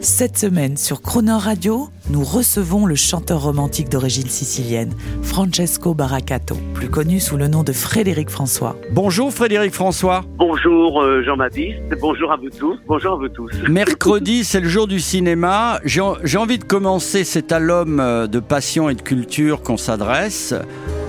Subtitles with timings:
[0.00, 6.88] Cette semaine sur Croner Radio, nous recevons le chanteur romantique d'origine sicilienne, Francesco Baracato, plus
[6.88, 8.76] connu sous le nom de Frédéric François.
[8.92, 10.24] Bonjour Frédéric François.
[10.38, 13.50] Bonjour euh, Jean-Baptiste, bonjour à vous tous, bonjour à vous tous.
[13.68, 15.80] Mercredi, c'est le jour du cinéma.
[15.84, 16.00] J'ai
[16.38, 20.54] envie de commencer cet album euh, de passion et de culture qu'on s'adresse.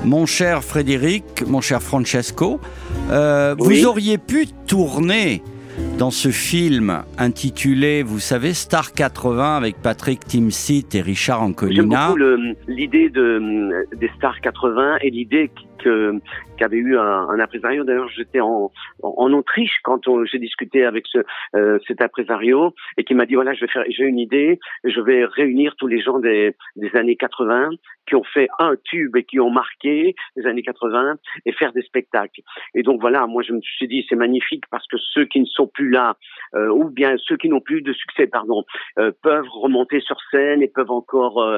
[0.05, 2.59] Mon cher Frédéric, mon cher Francesco,
[3.11, 3.81] euh, Oui.
[3.81, 5.43] vous auriez pu tourner
[5.99, 12.07] dans ce film intitulé, vous savez, Star 80 avec Patrick Timsit et Richard J'aime Ancolina.
[12.07, 15.49] beaucoup le- l'idée de, des Stars 80 et l'idée
[15.79, 16.13] que-
[16.57, 17.83] qu'avait eu un, un impresario.
[17.83, 18.71] D'ailleurs, j'étais en,
[19.03, 21.19] en, en Autriche quand j'ai discuté avec ce,
[21.55, 24.99] euh, cet impresario et qui m'a dit voilà, je vais faire, j'ai une idée, je
[25.01, 27.69] vais réunir tous les gens des, des années 80
[28.07, 31.81] qui ont fait un tube et qui ont marqué les années 80 et faire des
[31.83, 32.41] spectacles.
[32.73, 35.45] Et donc voilà, moi je me suis dit c'est magnifique parce que ceux qui ne
[35.45, 36.15] sont plus là
[36.55, 38.63] euh, ou bien ceux qui n'ont plus de succès, pardon,
[38.99, 41.57] euh, peuvent remonter sur scène et peuvent encore euh,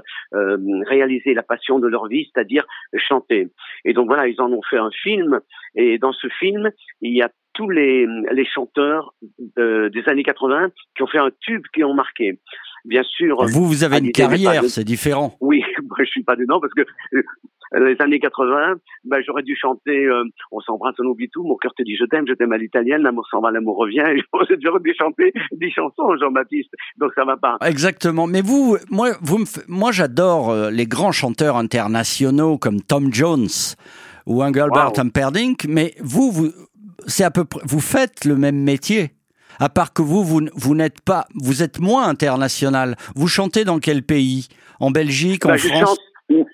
[0.87, 3.47] réaliser la passion de leur vie, c'est-à-dire chanter.
[3.85, 5.39] Et donc voilà, ils en ont fait un film,
[5.75, 6.69] et dans ce film,
[7.01, 9.13] il y a tous les, les chanteurs
[9.57, 12.39] des années 80 qui ont fait un tube, qui ont marqué.
[12.85, 13.45] Bien sûr.
[13.47, 15.35] Vous, vous avez une carrière, de- c'est différent.
[15.41, 16.83] Oui, moi, je suis pas dedans parce que
[17.73, 18.75] les années 80,
[19.05, 22.05] ben, j'aurais dû chanter euh, On s'embrasse, on oublie tout, mon cœur te dit je
[22.05, 24.03] t'aime, je t'aime à l'italienne, l'amour s'en va, l'amour revient.
[24.63, 26.71] J'aurais dû chanter des chansons, Jean-Baptiste.
[26.97, 27.57] Donc ça va pas.
[27.65, 28.25] Exactement.
[28.27, 33.47] Mais vous, moi, vous moi, j'adore euh, les grands chanteurs internationaux comme Tom Jones
[34.25, 35.01] ou Engelbert Wow.
[35.01, 35.65] Humperdinck.
[35.67, 36.49] Mais vous, vous,
[37.07, 39.11] c'est à peu près, vous faites le même métier.
[39.59, 42.95] À part que vous, vous, vous n'êtes pas, vous êtes moins international.
[43.15, 44.47] Vous chantez dans quel pays?
[44.79, 45.79] En Belgique, en Ben, France?
[45.89, 45.99] chante.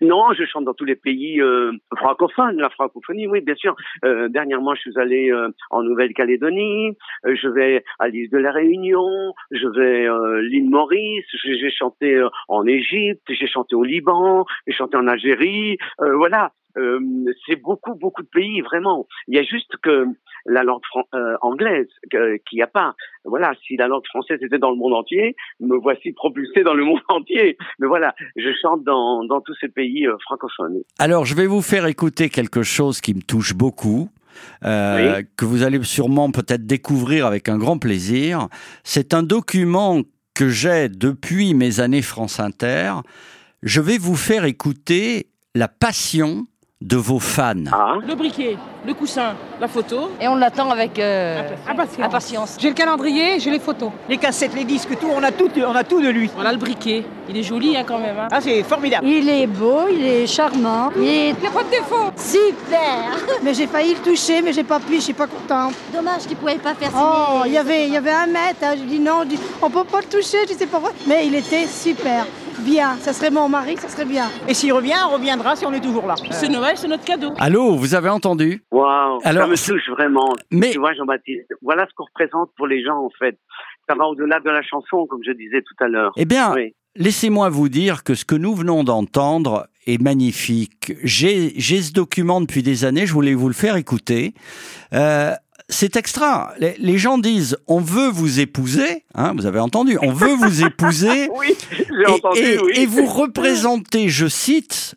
[0.01, 3.75] Non, je chante dans tous les pays euh, francophones, la francophonie, oui, bien sûr.
[4.03, 9.33] Euh, dernièrement, je suis allé euh, en Nouvelle-Calédonie, je vais à l'île de la Réunion,
[9.51, 14.97] je vais euh, l'île Maurice, j'ai chanté en Égypte, j'ai chanté au Liban, j'ai chanté
[14.97, 16.51] en Algérie, voilà.
[16.77, 16.99] Euh,
[17.45, 19.07] c'est beaucoup, beaucoup de pays, vraiment.
[19.27, 20.07] Il y a juste que
[20.45, 20.81] la langue
[21.13, 22.95] euh, anglaise qu'il n'y a pas.
[23.23, 26.83] Voilà, si la langue française était dans le monde entier, me voici propulsé dans le
[26.83, 27.57] monde entier.
[27.79, 30.81] Mais voilà, je chante dans, dans tous ces pays euh, francophones.
[30.99, 34.09] Alors, je vais vous faire écouter quelque chose qui me touche beaucoup.
[34.65, 38.49] euh, que vous allez sûrement peut-être découvrir avec un grand plaisir.
[38.83, 40.01] C'est un document
[40.33, 42.95] que j'ai depuis mes années France Inter.
[43.63, 46.45] Je vais vous faire écouter la passion
[46.81, 47.53] de vos fans.
[47.71, 50.11] Ah, Le briquet, le coussin, la photo.
[50.19, 52.05] Et on l'attend avec euh, Impatience.
[52.05, 52.57] impatience.
[52.59, 53.91] J'ai le calendrier, j'ai les photos.
[54.09, 56.29] Les cassettes, les disques, tout, on a tout, on a tout de lui.
[56.35, 57.05] Voilà le briquet.
[57.29, 58.19] Il est joli hein, quand même.
[58.19, 58.27] hein.
[58.29, 59.07] Ah, c'est formidable.
[59.07, 60.89] Il est beau, il est charmant.
[60.97, 61.29] Il est...
[61.29, 62.11] Il n'y a pas de défaut.
[62.17, 63.15] Super.
[63.43, 65.73] mais j'ai failli le toucher, mais j'ai pas pu, je suis pas contente.
[65.93, 68.59] Dommage qu'il pouvait pas faire Oh, il y avait, il y avait un mètre.
[68.63, 68.73] hein.
[68.77, 70.91] Je dis non, je dis, on peut pas le toucher, je sais pas pourquoi.
[71.07, 72.25] Mais il était super.
[72.65, 74.27] Bien, ça serait mon mari, ça serait bien.
[74.47, 76.15] Et s'il revient, on reviendra si on est toujours là.
[76.31, 77.31] C'est Noël, c'est notre cadeau.
[77.37, 78.63] Allô, vous avez entendu?
[78.71, 80.33] Waouh, Alors, ça me touche vraiment.
[80.51, 83.37] Mais Tu vois, Jean-Baptiste, voilà ce qu'on représente pour les gens, en fait.
[83.87, 86.11] Ça va au-delà de la chanson, comme je disais tout à l'heure.
[86.17, 86.73] eh bien, Oui.
[86.95, 90.93] laissez-moi vous dire que ce que nous venons d'entendre est magnifique.
[91.03, 94.33] J'ai j'ai ce document depuis des années, je voulais vous le faire écouter.
[94.93, 95.31] Euh,
[95.69, 96.53] c'est extra.
[96.59, 100.63] Les, les gens disent on veut vous épouser, hein, vous avez entendu, on veut vous
[100.63, 101.29] épouser.
[101.37, 102.71] Oui, j'ai et, entendu, et- oui.
[102.75, 104.95] et vous représentez, je cite,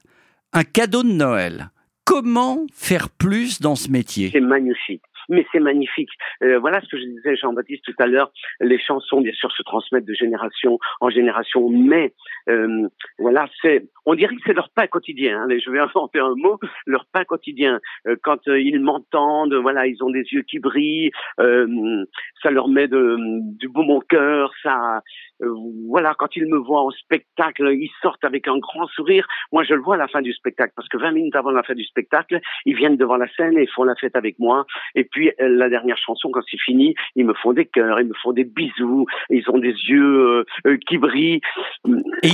[0.53, 1.71] un cadeau de Noël.
[2.05, 4.31] Comment faire plus dans ce métier?
[4.33, 5.03] C'est magnifique.
[5.31, 6.09] Mais c'est magnifique.
[6.43, 8.33] Euh, voilà ce que je disais, Jean-Baptiste, tout à l'heure.
[8.61, 12.15] Les chansons, bien sûr, se transmettent de génération en génération, mais
[12.49, 15.43] euh, voilà, c'est, on dirait que c'est leur pain quotidien.
[15.43, 15.49] hein.
[15.49, 17.81] Je vais inventer un mot, leur pain quotidien.
[18.07, 21.11] Euh, quand euh, ils m'entendent, voilà, ils ont des yeux qui brillent.
[21.41, 22.05] euh,
[22.43, 23.17] ça leur met de,
[23.59, 24.53] du baume au cœur.
[24.63, 25.01] Ça,
[25.43, 25.53] euh,
[25.89, 29.27] voilà, quand ils me voient en spectacle, ils sortent avec un grand sourire.
[29.53, 31.63] Moi, je le vois à la fin du spectacle, parce que 20 minutes avant la
[31.63, 34.67] fin du spectacle, ils viennent devant la scène et font la fête avec moi.
[34.95, 38.15] Et puis la dernière chanson, quand c'est fini, ils me font des cœurs, ils me
[38.15, 40.45] font des bisous, ils ont des yeux
[40.87, 41.41] qui brillent.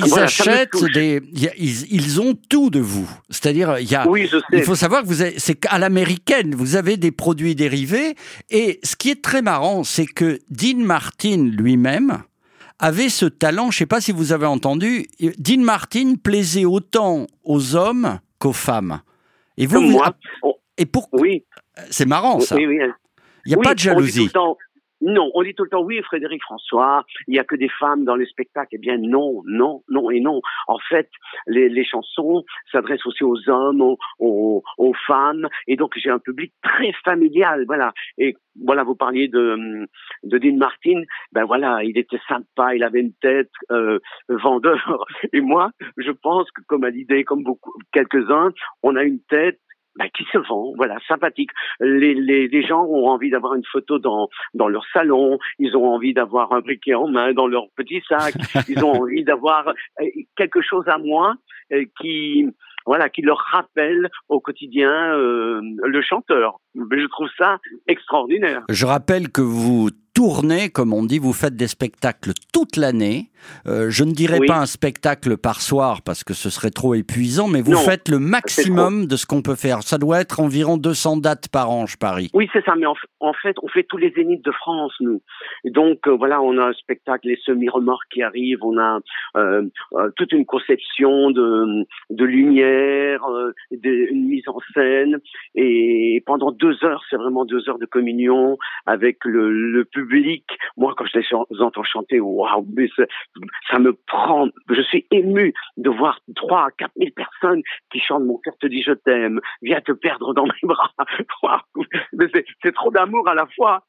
[0.04, 1.20] Ils Voilà, achètent des,
[1.56, 3.08] ils, ils ont tout de vous.
[3.30, 4.44] C'est-à-dire, il y a, Oui, je sais.
[4.52, 8.14] il faut savoir que vous c'est qu'à l'américaine, vous avez des produits dérivés.
[8.50, 12.22] Et ce qui est très marrant, c'est que Dean Martin lui-même
[12.78, 13.70] avait ce talent.
[13.70, 15.06] Je ne sais pas si vous avez entendu.
[15.38, 19.00] Dean Martin plaisait autant aux hommes qu'aux femmes.
[19.56, 20.14] Et vous, Comme vous- moi.
[20.42, 21.44] on- et pour, oui.
[21.90, 22.56] c'est marrant ça.
[22.56, 22.78] Oui, oui.
[23.46, 24.28] Il n'y a Oui, pas de jalousie.
[25.04, 27.68] Le non, on dit tout le temps oui, Frédéric François, il n'y a que des
[27.68, 28.70] femmes dans les spectacles.
[28.72, 30.40] Eh bien non, non, non et non.
[30.66, 31.10] En fait,
[31.46, 37.64] les, chansons s'adressent aussi aux hommes, aux femmes, et donc j'ai un public très familial,
[37.66, 37.92] voilà.
[38.18, 39.86] Et voilà, vous parliez de,
[40.22, 41.02] de Dean Martin,
[41.32, 43.98] ben voilà, il était sympa, il avait une tête euh,
[44.28, 45.04] vendeur.
[45.32, 48.52] Et moi, je pense que comme à l'idée, comme beaucoup, quelques-uns,
[48.82, 49.58] on a une tête
[49.96, 51.50] bah, qui se vend, voilà, sympathique.
[51.80, 55.86] Les, les, les gens ont envie d'avoir une photo dans, dans leur salon, ils ont
[55.86, 58.34] envie d'avoir un briquet en main dans leur petit sac,
[58.68, 60.04] ils ont envie d'avoir euh,
[60.36, 61.34] quelque chose à moi
[61.72, 62.46] euh, qui,
[62.86, 66.58] voilà, qui leur rappelle au quotidien euh, le chanteur.
[66.74, 68.64] Je trouve ça extraordinaire.
[68.68, 73.30] Je rappelle que vous tournez, comme on dit, vous faites des spectacles toute l'année.
[73.66, 74.46] Euh, je ne dirais Oui.
[74.46, 78.08] pas un spectacle par soir parce que ce serait trop épuisant, mais vous Non, faites
[78.08, 79.82] le maximum de ce qu'on peut faire.
[79.82, 82.30] Ça doit être environ 200 dates par an, je parie.
[82.32, 82.94] Oui, c'est ça, mais en,
[83.42, 85.20] fait, on fait tous les zéniths de France, nous.
[85.64, 89.00] Et donc, euh, voilà, on a un spectacle, les semi-remorques qui arrivent, on a
[89.36, 89.62] euh,
[90.16, 93.20] toute une conception de, de lumière,
[93.72, 95.18] des- une mise en scène,
[95.54, 98.56] et pendant deux heures, c'est vraiment deux heures de communion
[98.86, 100.03] avec le, le public.
[100.76, 102.66] Moi, quand je les entends chanter, waouh,
[103.70, 107.62] ça me prend, je suis ému de voir trois à quatre mille personnes
[107.92, 110.90] qui chantent Mon cœur te dit je t'aime, viens te perdre dans mes bras.
[112.34, 113.84] C'est- c'est trop d'amour à la fois.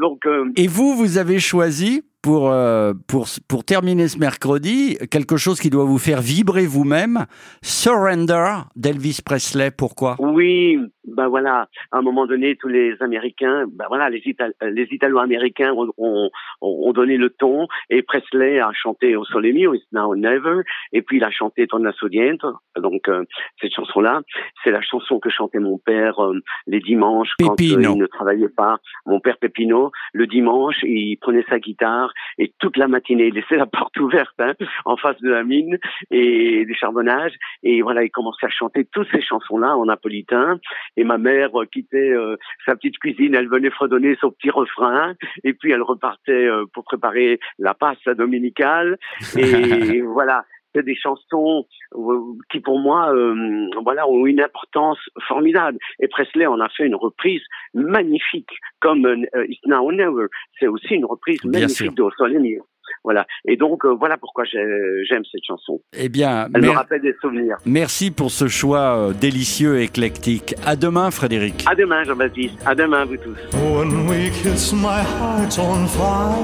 [0.00, 5.36] Donc, euh, Et vous, vous avez choisi pour, euh, pour, pour terminer ce mercredi quelque
[5.36, 7.26] chose qui doit vous faire vibrer vous-même.
[7.62, 9.70] Surrender d'Elvis Presley.
[9.70, 10.16] Pourquoi?
[10.18, 14.88] Oui, ben voilà, à un moment donné, tous les Américains, ben voilà, les, Ital- les
[14.90, 16.30] Italo-Américains ont, ont,
[16.60, 20.62] ont donné le ton et Presley a chanté Au Sole Mio, It's Now or Never,
[20.92, 22.54] et puis il a chanté Torna Sodiento.
[22.76, 23.24] Donc, euh,
[23.60, 24.20] cette chanson-là,
[24.62, 28.78] c'est la chanson que chantait mon père euh, les dimanches quand il ne travaillait pas.
[29.06, 32.07] Mon père Pépino, le dimanche, il prenait sa guitare
[32.38, 35.78] et toute la matinée, il laissait la porte ouverte hein, en face de la mine
[36.10, 37.32] et du charbonnage.
[37.62, 40.58] Et voilà, il commençait à chanter toutes ces chansons-là en napolitain.
[40.96, 45.14] Et ma mère euh, quittait euh, sa petite cuisine, elle venait fredonner son petit refrain.
[45.44, 48.98] Et puis elle repartait euh, pour préparer la pasta dominicale.
[49.36, 50.44] Et voilà.
[50.74, 52.20] C'est des chansons euh,
[52.50, 53.34] qui, pour moi, euh,
[53.82, 55.78] voilà, ont une importance formidable.
[56.00, 57.40] Et Presley en a fait une reprise
[57.74, 58.50] magnifique,
[58.80, 60.26] comme euh, It's Now or Never.
[60.60, 61.92] C'est aussi une reprise Bien magnifique sûr.
[61.94, 62.66] de Au Sole Mio.
[63.04, 63.26] Voilà.
[63.46, 65.80] Et donc, euh, voilà pourquoi j'ai- j'aime cette chanson.
[65.96, 67.56] Eh bien, Elle me rappelle des souvenirs.
[67.64, 70.54] merci pour ce choix délicieux et éclectique.
[70.66, 71.64] À demain, Frédéric.
[71.66, 72.58] À demain, Jean-Baptiste.
[72.66, 73.36] À demain, vous tous.
[73.56, 76.34] When we kiss, my heart's on fire,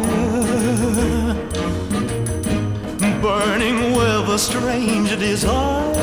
[3.22, 4.03] burning with
[4.34, 5.94] a strange desire.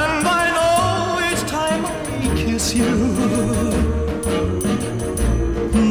[0.00, 1.92] And I know each time I
[2.36, 2.94] kiss you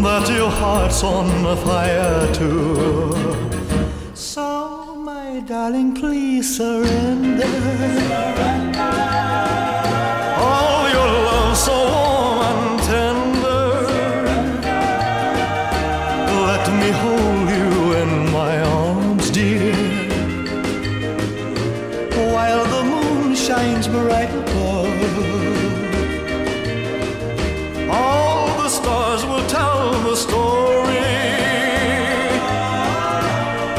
[0.03, 1.27] that your heart's on
[1.65, 3.11] fire too.
[4.13, 7.55] So, my darling, please surrender.
[10.47, 12.04] All your love so
[23.55, 25.01] shines bright above.
[27.89, 31.13] All the stars will tell the story.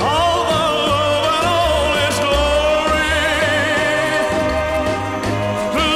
[0.04, 3.16] Love and all its glory.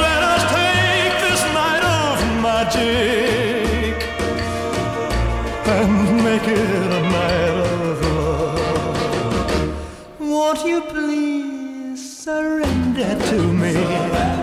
[0.05, 2.15] Let us take this night of
[2.47, 3.95] magic
[5.75, 5.91] and
[6.27, 7.55] make it a night
[7.89, 8.59] of love.
[10.19, 12.70] Won't you please surrender
[13.01, 14.40] to me?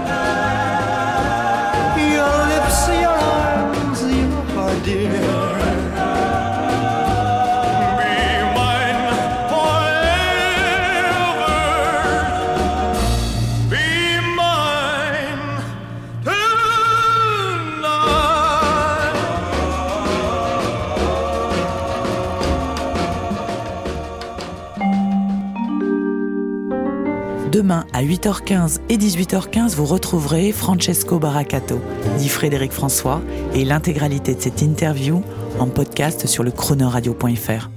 [27.52, 31.80] Demain à 8h15 et 18h15, vous retrouverez Francesco Baracato,
[32.18, 33.22] dit Frédéric François,
[33.54, 35.22] et l'intégralité de cette interview
[35.58, 37.70] en podcast sur le chronoradio.fr.